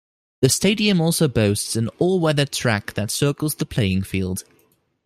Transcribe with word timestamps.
The 0.41 0.49
stadium 0.49 0.99
also 0.99 1.27
boasts 1.27 1.75
an 1.75 1.87
all-weather 1.99 2.45
track 2.47 2.95
that 2.95 3.11
circles 3.11 3.53
the 3.53 3.67
playing 3.67 4.01
field. 4.01 4.43